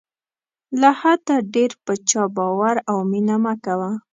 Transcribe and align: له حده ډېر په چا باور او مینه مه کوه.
له 0.81 0.89
حده 0.99 1.35
ډېر 1.53 1.71
په 1.85 1.93
چا 2.09 2.23
باور 2.35 2.75
او 2.89 2.97
مینه 3.11 3.35
مه 3.43 3.53
کوه. 3.65 3.91